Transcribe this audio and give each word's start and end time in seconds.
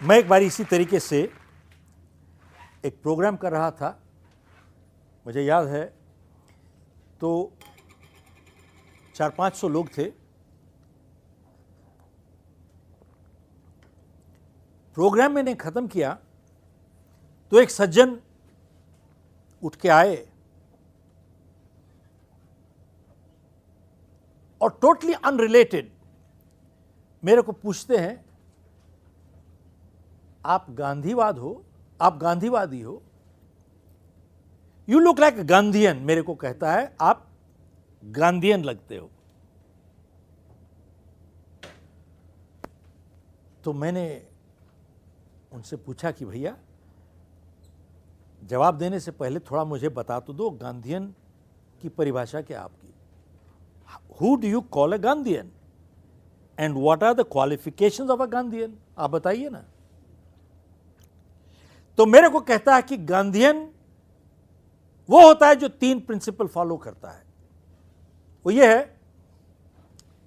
मैं 0.00 0.16
एक 0.18 0.28
बार 0.28 0.42
इसी 0.42 0.64
तरीके 0.64 0.98
से 1.00 1.20
एक 2.84 3.00
प्रोग्राम 3.02 3.36
कर 3.36 3.52
रहा 3.52 3.70
था, 3.70 3.88
मुझे 5.26 5.42
याद 5.42 5.66
है। 5.68 5.84
तो 7.20 7.52
चार 9.14 9.30
पाँच 9.30 9.54
सौ 9.54 9.68
लोग 9.68 9.88
थे। 9.96 10.04
प्रोग्राम 14.96 15.32
मैंने 15.32 15.54
ख़त्म 15.56 15.86
किया 15.88 16.12
तो 17.52 17.60
एक 17.60 17.70
सज्जन 17.70 18.18
उठ 19.62 19.76
के 19.76 19.88
आए 19.88 20.16
और 24.60 24.78
टोटली 24.82 25.12
अनरिलेटेड 25.14 25.90
मेरे 27.22 27.42
को 27.42 27.52
पूछते 27.54 27.96
हैं 27.96 28.27
आप 30.44 30.66
गांधीवाद 30.70 31.38
हो, 31.38 31.62
आप 32.00 32.18
गांधीवादी 32.18 32.80
हो 32.80 33.02
यू 34.88 34.98
लुक 34.98 35.20
लाइक 35.20 35.40
गांधीयन 35.46 35.96
मेरे 35.96 36.22
को 36.22 36.34
कहता 36.34 36.72
है, 36.72 36.94
आप 37.00 37.26
गांधीयन 38.02 38.64
लगते 38.64 38.96
हो। 38.96 39.10
तो 43.64 43.72
मैंने 43.72 44.06
उनसे 45.52 45.76
पूछा 45.76 46.10
कि 46.10 46.24
भैया, 46.24 46.56
जवाब 48.42 48.78
देने 48.78 49.00
से 49.00 49.10
पहले 49.10 49.40
थोड़ा 49.40 49.64
मुझे 49.64 49.88
बता 49.88 50.20
तो 50.20 50.32
दो 50.32 50.50
गांधीयन 50.50 51.14
की 51.82 51.88
परिभाषा 51.88 52.40
क्या 52.40 52.60
आपकी? 52.60 52.94
Who 54.20 54.34
do 54.36 54.48
you 54.48 54.60
call 54.60 54.92
a 54.92 54.96
Gandhian 54.96 55.50
and 56.58 56.76
what 56.76 57.02
are 57.04 57.14
the 57.14 57.24
qualifications 57.32 58.10
of 58.10 58.22
a 58.22 58.26
Gandhian 58.26 58.78
आप 58.98 59.10
बताइए 59.10 59.48
ना। 59.48 59.64
तो 61.98 62.06
मेरे 62.06 62.28
को 62.28 62.40
कहता 62.40 62.74
है 62.76 62.82
कि 62.82 62.96
गांधीयन, 62.96 63.68
वो 65.08 65.26
होता 65.26 65.48
है 65.48 65.56
जो 65.56 65.68
तीन 65.68 66.00
प्रिंसिपल 66.00 66.46
फॉलो 66.46 66.76
करता 66.76 67.10
है। 67.10 67.22
वो 68.46 68.50
ये 68.50 68.66
है, 68.66 68.82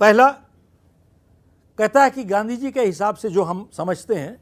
पहला, 0.01 0.29
कहता 1.79 2.03
है 2.03 2.09
कि 2.09 2.23
गांधी 2.23 2.57
जी 2.57 2.71
के 2.71 2.81
हिसाब 2.81 3.15
से 3.15 3.29
जो 3.29 3.43
हम 3.43 3.69
समझते 3.73 4.15
हैं 4.15 4.41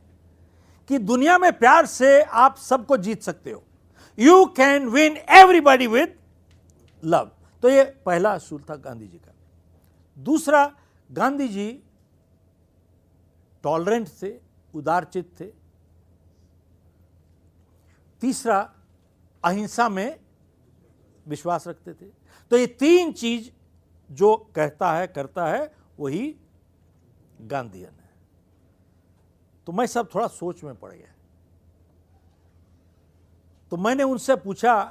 कि 0.89 0.97
दुनिया 0.97 1.37
में 1.37 1.51
प्यार 1.53 1.85
से 1.85 2.21
आप 2.21 2.57
सबको 2.57 2.97
जीत 2.97 3.21
सकते 3.23 3.51
हो। 3.51 3.63
You 4.17 4.45
can 4.57 4.87
win 4.87 5.17
everybody 5.29 5.87
with 5.87 6.17
love 7.03 7.31
तो 7.63 7.69
ये 7.69 7.83
पहला 8.05 8.31
असूल 8.31 8.63
था 8.69 8.75
गांधी 8.75 9.07
जी 9.07 9.17
का। 9.17 9.33
दूसरा, 10.17 10.71
गांधी 11.09 11.47
जी 11.47 11.71
टॉलरेंट 13.63 14.07
थे, 14.23 14.33
उदारचित 14.73 15.31
थे 15.39 15.45
तीसरा, 18.21 18.73
अहिंसा 19.43 19.89
में 19.89 20.19
विश्वास 21.27 21.67
रखते 21.67 21.93
थे। 21.93 22.05
तो 22.51 22.57
ये 22.57 22.67
तीन 22.67 23.11
चीज़ 23.11 23.49
जो 24.09 24.35
कहता 24.55 24.91
है, 24.93 25.07
करता 25.07 25.47
है, 25.47 25.75
वही 25.99 26.35
गांधीयन 27.41 27.91
है। 27.91 28.09
तो 29.67 29.71
मैं 29.71 29.85
सब 29.85 30.09
थोड़ा 30.15 30.27
सोच 30.27 30.63
में 30.63 30.75
पड़ 30.75 30.91
गया। 30.93 31.13
तो 33.71 33.77
मैंने 33.77 34.03
उनसे 34.03 34.35
पूछा 34.35 34.83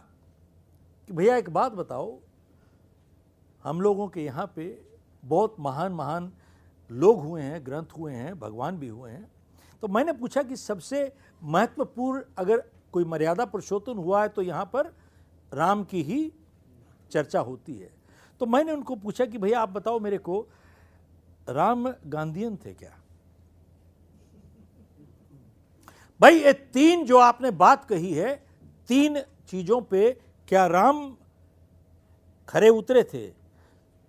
कि 1.09 1.13
भैया 1.13 1.37
एक 1.37 1.51
बात 1.51 1.73
बताओ, 1.73 2.19
हम 3.65 3.81
लोगों 3.81 4.09
के 4.09 4.25
यहाँ 4.25 4.53
पे 4.57 4.85
बहुत 5.25 5.57
महान 5.61 5.92
महान 5.92 6.33
लोग 6.91 7.20
हुए 7.20 7.42
हैं, 7.42 7.67
ग्रंथ 7.67 7.87
हुए 7.98 8.13
हैं, 8.15 8.39
भगवान 8.39 8.79
भी 8.79 8.89
हुए 8.89 9.11
हैं। 9.11 9.31
तो 9.83 9.89
मैंने 9.89 10.13
पूछा 10.13 10.42
कि 10.42 10.57
सबसे 10.57 11.13
महत्वपूर्ण 11.42 12.23
अगर 12.39 12.64
कोई 12.93 13.05
मर्यादा 13.05 13.45
पुरुषोत्तम 13.45 13.97
हुआ 13.97 14.23
है 14.23 14.29
तो 14.29 14.43
यहाँ 14.43 14.65
पर 14.65 14.93
राम 15.53 15.85
की 15.85 16.03
ही 16.03 16.33
चर्चा 17.11 17.41
होती 17.41 17.75
है। 17.75 17.91
तो 18.41 18.47
मैंने 18.47 18.73
उनको 18.73 18.97
पूछा 18.97 19.27
कि 19.27 19.39
भैया 19.39 19.61
आप 19.61 19.69
बताओ 19.69 19.99
मेरे 19.99 20.19
को, 20.19 20.47
राम 21.49 21.89
गांधीयन 22.07 22.57
थे 22.57 22.75
क्या? 22.75 22.95
भाई, 26.21 26.35
ये 26.35 26.53
तीन 26.53 27.05
जो 27.05 27.19
आपने 27.19 27.51
बात 27.51 27.85
कही 27.85 28.13
है, 28.13 28.35
तीन 28.89 29.20
चीज़ों 29.49 29.81
पे 29.81 30.11
क्या 30.49 30.67
राम 30.67 31.17
खरे 32.49 32.69
उतरे 32.69 33.03
थे? 33.05 33.27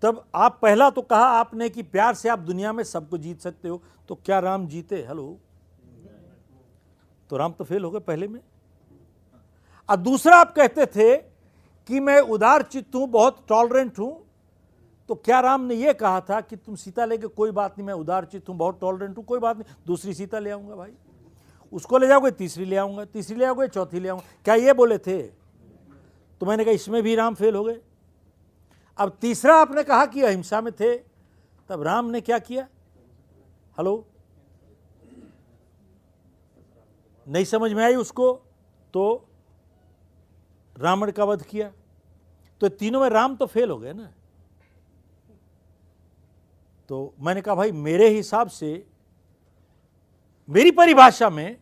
तब 0.04 0.24
आप 0.36 0.60
पहला 0.62 0.90
तो 0.90 1.02
कहा 1.02 1.26
आपने 1.30 1.70
कि 1.70 1.84
प्यार 1.84 2.14
से 2.14 2.30
आप 2.30 2.40
दुनिया 2.40 2.74
में 2.74 2.84
सबको 2.84 3.18
जीत 3.18 3.42
सकते 3.42 3.68
हो 3.68 3.82
तो 4.10 4.16
क्या 4.16 4.40
राम 4.40 4.68
जीते? 4.68 4.96
हेलो? 4.96 5.38
तो 7.30 7.38
राम 7.38 7.52
तो 7.52 7.64
फेल 7.64 7.84
हो 7.84 7.92
गए 7.92 8.00
पहले 8.00 8.28
में। 8.28 8.40
और 9.90 9.98
दूसरा 9.98 10.38
आप 10.38 10.54
कहते 10.56 10.86
थे 10.86 11.16
कि 11.90 12.00
मैं 12.00 12.20
उदार 12.20 12.62
चित्त 12.62 12.96
हूँ, 12.96 13.08
बहुत 13.08 13.46
टॉलरेंट 13.50 14.00
हूँ। 14.00 14.26
तो 15.08 15.16
क्या 15.16 15.40
राम 15.40 15.62
ने 15.62 15.76
यह 15.76 15.94
कहा 15.94 16.22
था 16.22 16.42
कि 16.42 16.56
तुम 16.56 16.76
सीता 16.76 17.06
लेके 17.06 17.28
कोई 17.28 17.52
बात 17.52 17.78
नहीं, 17.78 17.88
मैं 17.88 17.94
उदार 17.94 18.26
चित्त 18.26 18.50
हूँ, 18.50 18.58
बहुत 18.58 18.80
टॉलरेंट 18.82 19.18
हूँ, 19.18 19.26
कोई 19.26 19.40
बात 19.40 19.58
नहीं। 19.58 19.76
दूसरी 19.88 20.14
सीता 20.14 20.40
ले 20.40 20.50
आऊँगा 20.50 20.76
भाई। 20.76 20.92
उसको 21.72 21.98
ले 21.98 22.08
जाओगे, 22.08 22.32
तीसरी 22.32 22.66
ले 22.66 22.76
आऊँगा, 22.76 23.06
तीसरी 23.06 23.36
ले 23.36 23.46
आओगे, 23.46 23.68
चौथी 23.68 24.00
ले 24.00 24.10
आऊँगा। 24.10 24.24
क्या 24.44 24.56
ये 24.56 24.74
बोले 24.74 24.98
थे? 24.98 25.22
तो 25.22 26.46
मैंने 26.46 26.66
कहा, 26.66 26.74
इसमें 26.74 27.04
भी 27.04 27.16
राम 27.16 27.36
फेल 27.36 27.56
हो 27.56 27.64
गए। 27.64 27.80
अब 28.98 29.18
तीसरा 29.22 29.56
आपने 29.56 29.84
कहा 29.84 30.06
कि 30.06 30.22
अहिंसा 30.22 30.62
में 30.62 30.74
थे, 30.74 30.96
तब 31.70 31.82
राम 31.82 32.06
ने 32.06 32.22
क्या 32.22 32.40
किया? 32.40 32.68
हेलो? 33.78 34.06
नहीं 37.28 37.46
समझ 37.46 37.74
में 37.74 37.84
आई 37.84 37.96
उसको? 37.96 38.34
तो 38.94 39.29
रावण 40.80 41.12
का 41.12 41.24
वध 41.24 41.44
किया। 41.44 41.72
तो 42.62 42.70
तीनों 42.70 43.02
में 43.02 43.10
राम 43.10 43.36
तो 43.36 43.46
फेल 43.46 43.70
हो 43.70 43.78
गए 43.78 43.94
ना। 43.94 44.12
तो 46.90 47.14
मैंने 47.20 47.42
कहा, 47.42 47.56
भाई, 47.56 47.72
मेरे 47.72 48.10
हिसाब 48.10 48.48
से, 48.50 48.86
मेरी 50.50 50.72
परिभाषा 50.72 51.30
में, 51.30 51.58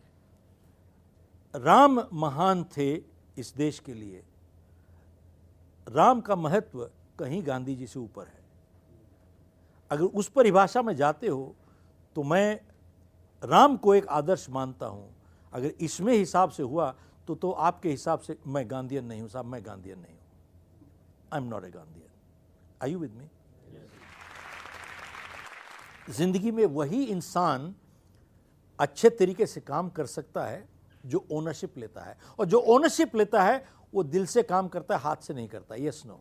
राम 1.54 2.00
महान 2.12 2.64
थे 2.76 2.94
इस 3.38 3.52
देश 3.56 3.78
के 3.78 3.94
लिए। 3.94 4.22
राम 5.86 6.20
का 6.20 6.36
महत्व 6.36 6.84
कहीं 7.18 7.46
गांधी 7.46 7.74
जी 7.76 7.86
से 7.86 7.98
ऊपर 7.98 8.26
है। 8.26 8.40
अगर 9.90 10.04
उस 10.04 10.28
परिभाषा 10.28 10.82
में 10.82 10.94
जाते 10.96 11.26
हो 11.26 11.54
तो 12.16 12.22
मैं 12.22 12.60
राम 13.42 13.76
को 13.76 13.94
एक 13.94 14.06
आदर्श 14.08 14.46
मानता 14.50 14.86
हूँ। 14.86 15.08
अगर 15.52 15.68
इसमें 15.80 16.12
हिसाब 16.12 16.50
से 16.50 16.62
हुआ 16.62 16.94
तो 17.28 17.34
तो 17.34 17.50
आपके 17.50 17.90
हिसाब 17.90 18.18
से 18.18 18.36
मैं 18.46 18.64
गांधीयन 18.70 19.04
नहीं 19.04 19.20
हूँ 19.20 19.28
साहब 19.28 19.44
मैं 19.44 19.64
गांधीयन 19.64 19.98
नहीं 19.98 20.12
हूँ। 20.12 20.20
I 21.32 21.40
am 21.40 21.46
not 21.48 21.64
a 21.64 21.70
Gandhian 21.70 22.08
I 22.82 22.92
you 22.92 22.98
with 22.98 23.12
me 23.12 23.28
ज़िंदगी 26.12 26.50
में 26.50 26.64
वही 26.66 27.02
इंसान 27.04 27.74
अच्छे 28.78 29.10
तरीके 29.10 29.46
से 29.46 29.60
काम 29.60 29.88
कर 29.90 30.06
सकता 30.06 30.44
है 30.46 30.68
जो 31.06 31.24
ओनरशिप 31.32 31.78
लेता 31.78 32.04
है। 32.04 32.16
और 32.38 32.46
जो 32.46 32.58
ओनरशिप 32.74 33.16
लेता 33.16 33.42
है 33.42 33.64
वो 33.94 34.02
दिल 34.04 34.26
से 34.26 34.42
काम 34.42 34.68
करता 34.68 34.96
है 34.96 35.00
हाथ 35.00 35.16
से 35.22 35.34
नहीं 35.34 35.48
करता। 35.48 35.74
Yes 35.78 36.02
no 36.06 36.20